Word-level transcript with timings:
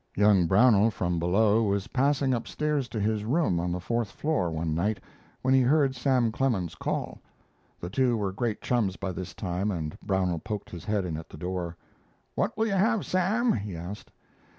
Young 0.17 0.47
Brownell 0.47 0.89
from 0.89 1.19
below 1.19 1.61
was 1.61 1.85
passing 1.89 2.33
upstairs 2.33 2.87
to 2.89 2.99
his 2.99 3.23
room 3.23 3.59
on 3.59 3.71
the 3.71 3.79
fourth 3.79 4.09
floor 4.09 4.49
one 4.49 4.73
night 4.73 4.99
when 5.43 5.53
he 5.53 5.61
heard 5.61 5.95
Sam 5.95 6.31
Clemens 6.31 6.73
call. 6.73 7.21
The 7.79 7.91
two 7.91 8.17
were 8.17 8.31
great 8.31 8.63
chums 8.63 8.95
by 8.95 9.11
this 9.11 9.35
time, 9.35 9.69
and 9.69 9.95
Brownell 10.01 10.39
poked 10.39 10.71
his 10.71 10.85
head 10.85 11.05
in 11.05 11.17
at 11.17 11.29
the 11.29 11.37
door. 11.37 11.77
"What 12.33 12.57
will 12.57 12.65
you 12.65 12.73
have, 12.73 13.05
Sam?" 13.05 13.53
he 13.53 13.75
asked. 13.75 14.11